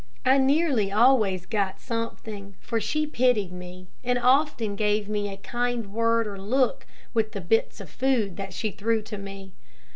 I 0.25 0.39
nearly 0.39 0.91
always 0.91 1.45
got 1.45 1.79
something, 1.79 2.55
for 2.59 2.81
she 2.81 3.05
pitied 3.05 3.51
me, 3.51 3.85
and 4.03 4.17
often 4.17 4.75
gave 4.75 5.07
me 5.07 5.31
a 5.31 5.37
kind 5.37 5.93
word 5.93 6.25
or 6.25 6.39
look 6.41 6.87
with 7.13 7.33
the 7.33 7.41
bits 7.41 7.79
of 7.79 7.87
food 7.87 8.35
that 8.37 8.51
she 8.51 8.71
threw 8.71 9.03
to 9.03 9.19
me. 9.19 9.53